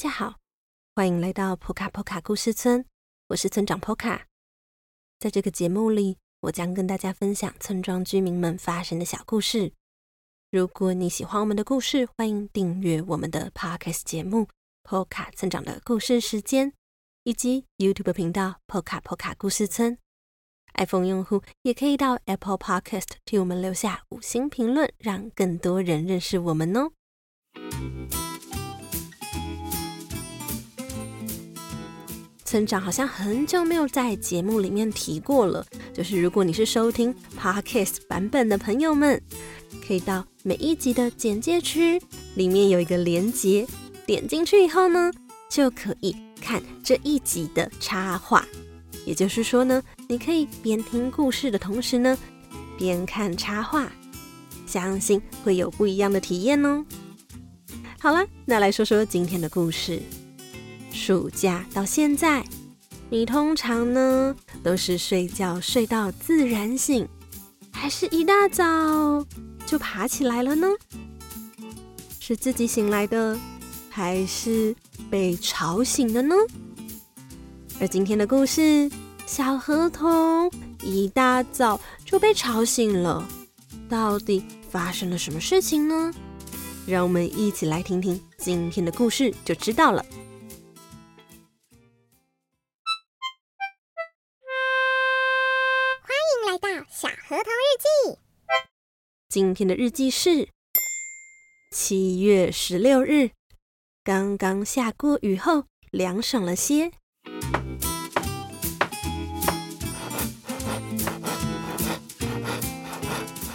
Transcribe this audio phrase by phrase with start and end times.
[0.00, 0.38] 大家好，
[0.96, 2.86] 欢迎来到普卡普卡故事村，
[3.28, 4.26] 我是村长波卡。
[5.18, 9.74] 在这个节目里，我将跟大家分享村庄居民们发生的小故事。
[10.50, 14.44] 如果你喜欢我们的故事，欢迎订阅我们的 Podcast 节目
[14.84, 16.70] 《波卡村长的故事时间》，
[17.24, 19.98] 以及 YouTube 频道“波卡波卡故事村”。
[20.76, 26.92] iPhone 用户也可以到 Apple Podcast 替我们留下五星评论，让更多人认识我们哦。
[32.50, 39.22] 村长好像很久没有在节目里面提过了，就是如果你是收听 Podcast 版本的朋友们，
[39.86, 42.02] 可以到每一集的简介区
[42.34, 43.64] 里面有一个连接，
[44.04, 45.12] 点进去以后呢，
[45.48, 48.44] 就可以看这一集的插画。
[49.06, 52.18] 也就是说呢，你可以边听故事的同时呢，
[52.76, 53.88] 边看插画，
[54.66, 56.84] 相信会有不一样的体验哦。
[58.00, 60.02] 好了，那来说说今天的故事。
[60.92, 62.44] 暑假到现在，
[63.08, 67.08] 你通常呢都是睡觉睡到自然醒，
[67.72, 69.24] 还是一大早
[69.66, 70.68] 就爬起来了呢？
[72.18, 73.38] 是自己醒来的，
[73.88, 74.74] 还是
[75.10, 76.34] 被吵醒的呢？
[77.80, 78.90] 而今天的故事，
[79.26, 80.50] 小河童
[80.82, 83.26] 一大早就被吵醒了，
[83.88, 86.12] 到底发生了什么事情呢？
[86.86, 90.04] 让我们一起来听听今天的故事，就知道了。
[99.40, 100.48] 今天的日记是
[101.74, 103.30] 七月十六日，
[104.04, 106.90] 刚刚下过雨后，凉爽了些。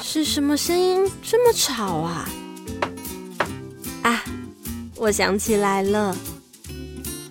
[0.00, 2.30] 是什么声音这么吵啊？
[4.04, 4.24] 啊，
[4.96, 6.16] 我想起来了，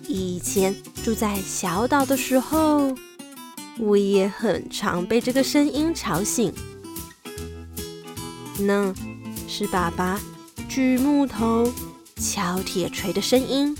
[0.06, 0.72] 以前
[1.02, 2.94] 住在小岛的时候，
[3.80, 6.54] 我也很常被这个声音吵醒。
[8.58, 8.94] 那
[9.48, 10.20] 是爸爸
[10.68, 11.72] 锯木头、
[12.16, 13.76] 敲铁锤的声音。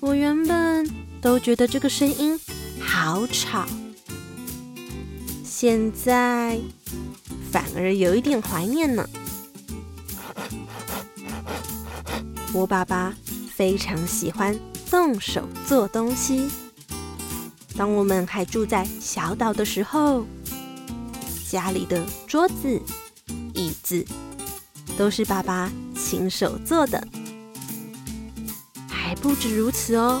[0.00, 0.88] 我原本
[1.20, 2.38] 都觉得这个声音
[2.80, 3.66] 好吵，
[5.44, 6.58] 现在
[7.50, 9.08] 反而有一点怀念呢。
[12.52, 13.12] 我爸爸
[13.54, 14.58] 非常喜欢
[14.90, 16.48] 动手做东西。
[17.76, 20.24] 当我们还住在小岛的时候，
[21.48, 22.80] 家里的桌子、
[23.54, 24.04] 椅子
[24.98, 27.06] 都是爸爸亲手做的，
[28.88, 30.20] 还不止如此哦，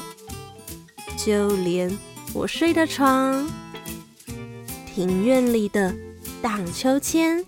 [1.16, 1.96] 就连
[2.32, 3.48] 我睡的床、
[4.94, 5.94] 庭院里的
[6.40, 7.44] 荡秋千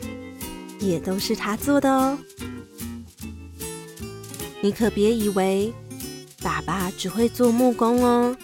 [0.80, 2.18] 也都是他做的哦。
[4.60, 5.72] 你可别以为
[6.42, 8.36] 爸爸只会做木工哦，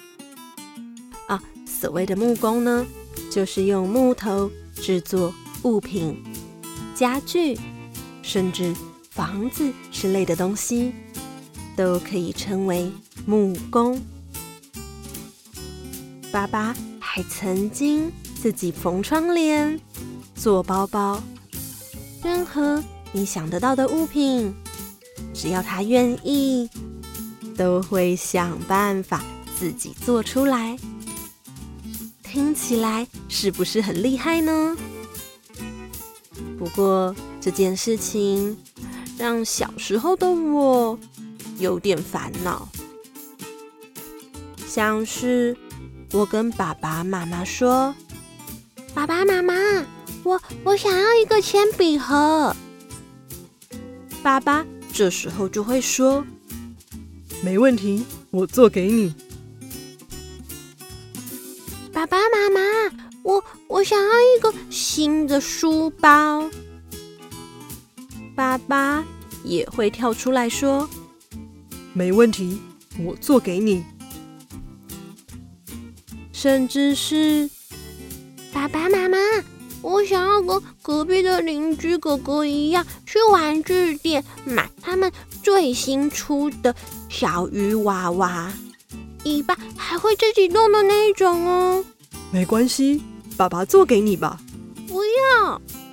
[1.27, 2.87] 啊，所谓的木工呢，
[3.31, 4.49] 就是用木头。
[4.75, 6.23] 制作物品、
[6.95, 7.59] 家具，
[8.23, 8.75] 甚至
[9.11, 10.93] 房子之类的东西，
[11.77, 12.91] 都可以称为
[13.27, 14.01] 木工。
[16.31, 19.79] 爸爸还曾经自己缝窗帘、
[20.35, 21.23] 做包包，
[22.23, 22.83] 任何
[23.13, 24.53] 你想得到的物品，
[25.33, 26.69] 只要他愿意，
[27.57, 29.23] 都会想办法
[29.57, 30.77] 自己做出来。
[32.35, 34.77] 听起来是不是很厉害呢？
[36.59, 38.57] 不过这件事情
[39.17, 40.99] 让小时候的我
[41.61, 42.69] 有点烦恼，
[44.67, 45.57] 像是
[46.11, 47.95] 我跟爸爸妈妈说
[48.93, 49.55] ：“爸爸妈妈，
[50.25, 52.57] 我我想要一个铅笔盒。”
[54.25, 56.27] 爸爸这时候就会说
[57.45, 59.15] ：“没问题，我做给你。”
[65.05, 66.49] 新的书包。”
[68.35, 69.05] 爸爸
[69.45, 70.89] 也会跳出来说
[71.93, 72.59] ：“没问题，
[72.99, 73.85] 我做给你。”
[76.33, 77.51] 甚至是
[78.51, 79.19] 爸爸妈妈，
[79.83, 85.13] 我想要跟隔壁的邻居哥哥一样，去玩具店买他们
[85.43, 86.75] 最新出的
[87.11, 88.51] 小鱼娃娃，
[89.25, 91.85] 尾巴还会自己动的那一种哦。
[92.33, 93.03] 没关系，
[93.37, 94.41] 爸爸做给你吧。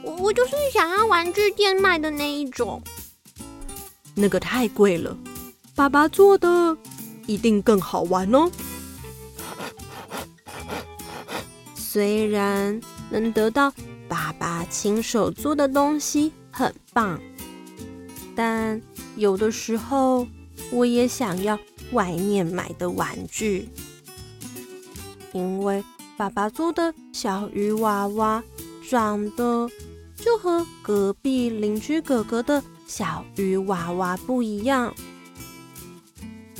[0.04, 2.82] 我我就是想要玩具店卖的那一种。
[4.16, 5.18] 那个太贵了，
[5.76, 6.76] 爸爸做的
[7.28, 8.52] 一定更好玩哦。
[11.76, 12.80] 虽然
[13.10, 13.72] 能得到
[14.08, 17.20] 爸爸亲手做的东西很棒，
[18.36, 18.82] 但
[19.16, 20.28] 有的时候
[20.72, 21.58] 我也想要
[21.92, 23.68] 外面买的玩具，
[25.34, 25.84] 因为
[26.18, 28.44] 爸爸做的小鱼娃娃
[28.92, 29.70] 长得
[30.18, 34.94] 就和隔壁邻居哥哥的小鱼娃娃不一样，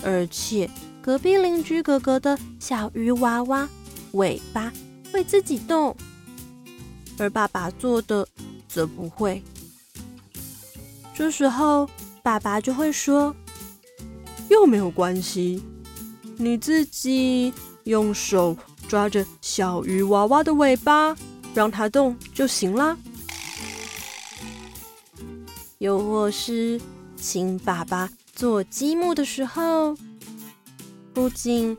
[0.02, 0.70] 而且
[1.02, 3.68] 隔壁邻居哥哥的小鱼娃娃
[4.14, 4.72] 尾巴。
[5.12, 5.94] 会自己动，
[7.18, 8.26] 而爸爸做的
[8.66, 9.44] 则不会。
[11.14, 11.90] 这时候，
[12.24, 13.36] 爸爸就会说
[14.48, 15.62] ：“又没有关系，
[16.38, 17.54] 你自己
[17.84, 18.56] 用手
[18.88, 21.14] 抓着小鱼娃娃的尾巴，
[21.54, 22.98] 让它动就行了。”
[25.80, 26.80] 又或是
[27.16, 29.98] 请爸爸做积木的时候，
[31.12, 31.76] 不仅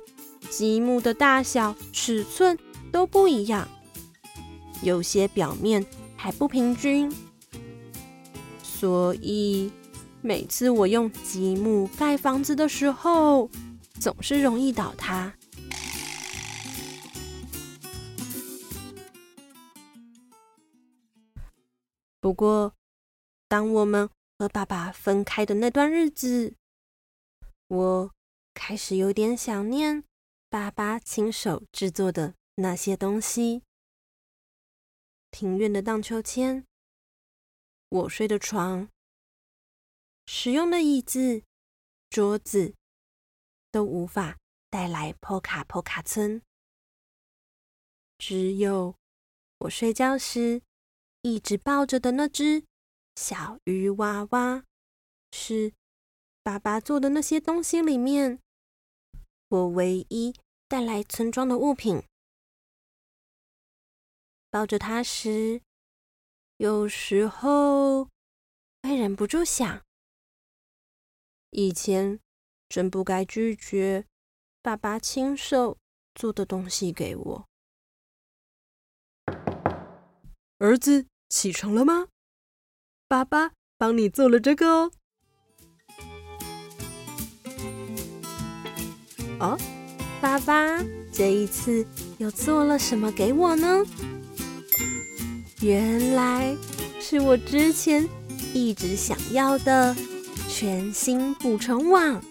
[0.50, 2.58] 积木的大小、尺寸，
[2.90, 3.69] 都不一样，
[4.82, 5.86] 有些表面
[6.16, 7.10] 还不平均，
[8.62, 9.70] 所以
[10.20, 13.48] 每次我用积木盖房子的时候，
[14.00, 15.32] 总是容易倒塌。
[22.32, 22.75] 不过，
[23.46, 24.08] 当我们
[24.38, 26.56] 和爸爸分开的那段日子，
[27.67, 28.14] 我
[28.55, 30.02] 开始有点想念
[30.49, 32.34] 爸爸亲手制作的。
[32.55, 33.64] 那些东西，
[35.31, 36.67] 庭院的荡秋千，
[37.90, 38.88] 我睡的床，
[40.25, 41.43] 使用的椅子、
[42.08, 42.75] 桌子，
[43.70, 44.38] 都无法
[44.70, 46.40] 带来波卡波卡村。
[48.17, 48.94] 只有
[49.58, 50.62] 我睡觉时
[51.22, 52.64] 一直抱着的那只
[53.14, 54.64] 小鱼娃娃，
[55.30, 55.72] 是
[56.42, 58.40] 爸爸做的那些东西里面，
[59.48, 60.34] 我唯一
[60.66, 62.02] 带来村庄的物品。
[64.50, 65.62] 抱着它时，
[66.56, 68.06] 有时候
[68.82, 69.80] 会忍不住想：
[71.50, 72.19] 以前
[72.69, 74.04] 真不该拒绝
[74.60, 75.78] 爸爸亲手
[76.16, 77.46] 做的东西给我。
[80.58, 82.08] 儿子，起床了吗？
[83.08, 84.93] 爸爸帮你做了这个哦。
[89.40, 89.58] 哦，
[90.20, 90.79] 爸爸
[91.11, 91.87] 这一次
[92.19, 93.82] 又做了什么给我呢？
[95.62, 96.55] 原来
[97.00, 98.06] 是我之前
[98.52, 99.96] 一直想要的
[100.50, 102.23] 全新捕虫网。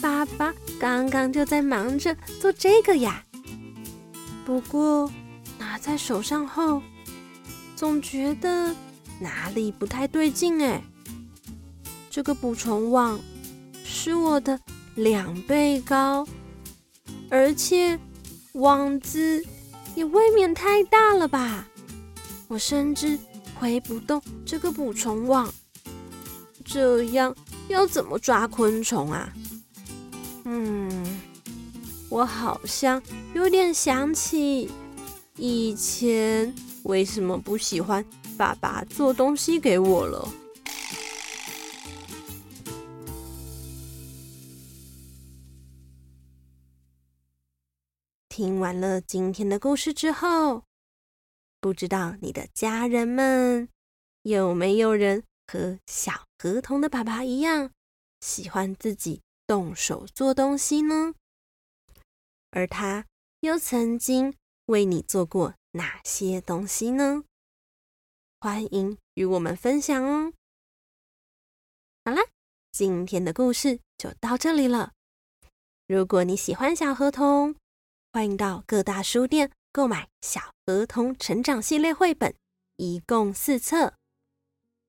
[0.00, 3.22] 爸爸刚刚就在忙着做这个呀。
[4.46, 5.12] 不过
[5.58, 6.82] 拿在手上后，
[7.80, 8.76] 总觉得
[9.18, 10.84] 哪里不太对劲哎。
[12.10, 13.18] 这个捕虫网
[13.82, 14.60] 是我的
[14.96, 16.28] 两倍高，
[17.30, 17.98] 而且
[18.52, 19.42] 网子
[19.94, 21.66] 也未免太大了吧。
[22.48, 23.18] 我甚至
[23.58, 25.50] 挥不动这个捕虫网，
[26.62, 27.34] 这样
[27.68, 29.32] 要怎么抓昆虫啊？
[30.44, 31.18] 嗯，
[32.10, 34.70] 我好像有点想起
[35.42, 36.54] 以前
[36.84, 38.04] 为什么不喜欢
[38.36, 40.28] 爸爸做东西给我了。
[48.28, 50.64] 听完了今天的故事之后。
[51.58, 53.68] 不知道你的家人们
[54.22, 57.70] 有没有人和小河童的爸爸一样，
[58.20, 61.14] 喜欢自己动手做东西呢？
[62.50, 63.06] 而他
[63.40, 64.34] 又曾经
[64.70, 67.24] 为你做过哪些东西呢？
[68.40, 70.32] 欢迎与我们分享哦！
[72.04, 72.22] 好啦，
[72.70, 74.92] 今天的故事就到这里了。
[75.88, 77.56] 如果你喜欢小河童，
[78.12, 79.50] 欢迎到各大书店。
[79.72, 82.34] 购买《小河童成长系列》绘本，
[82.76, 83.94] 一共四册。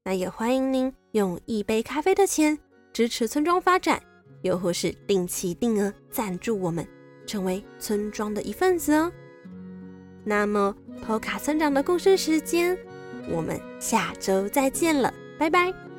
[0.03, 2.57] 那也欢迎您用一杯咖啡的钱
[2.91, 4.01] 支持村庄发展，
[4.41, 6.87] 又或是定期定额赞助我们，
[7.27, 9.11] 成为村庄的一份子哦。
[10.23, 10.75] 那么
[11.05, 12.77] 波卡村长的共生时间，
[13.29, 15.90] 我们下周再见了，拜拜。